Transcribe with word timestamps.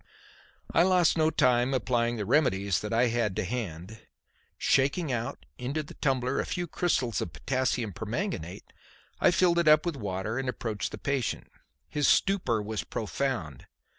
I 0.73 0.81
lost 0.81 1.15
no 1.15 1.29
time 1.29 1.67
in 1.67 1.73
applying 1.75 2.15
the 2.15 2.25
remedies 2.25 2.79
that 2.79 2.91
I 2.91 3.05
had 3.09 3.35
to 3.35 3.43
hand. 3.45 3.99
Shaking 4.57 5.11
out 5.11 5.45
into 5.59 5.83
the 5.83 5.93
tumbler 5.93 6.39
a 6.39 6.45
few 6.47 6.65
crystals 6.65 7.21
of 7.21 7.33
potassium 7.33 7.93
permanganate, 7.93 8.73
I 9.19 9.29
filled 9.29 9.59
it 9.59 9.67
up 9.67 9.85
with 9.85 9.95
water 9.95 10.39
and 10.39 10.49
approached 10.49 10.89
the 10.89 10.97
patient. 10.97 11.51
His 11.87 12.07
stupor 12.07 12.63
was 12.63 12.83
profound. 12.83 13.67